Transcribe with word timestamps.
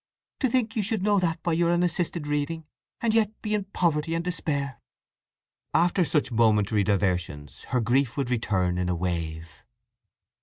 To 0.39 0.49
think 0.49 0.75
you 0.75 0.81
should 0.81 1.03
know 1.03 1.19
that 1.19 1.43
by 1.43 1.53
your 1.53 1.69
unassisted 1.71 2.25
reading, 2.25 2.65
and 3.01 3.13
yet 3.13 3.39
be 3.43 3.53
in 3.53 3.65
poverty 3.65 4.15
and 4.15 4.25
despair!" 4.25 4.81
After 5.75 6.03
such 6.03 6.31
momentary 6.31 6.83
diversions 6.83 7.65
her 7.65 7.79
grief 7.81 8.17
would 8.17 8.31
return 8.31 8.79
in 8.79 8.89
a 8.89 8.95
wave. 8.95 9.63